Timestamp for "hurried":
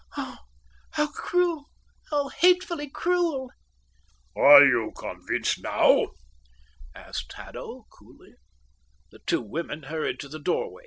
9.83-10.19